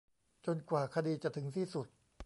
[0.45, 1.87] จนกว่าคดีจะถึงที่สุด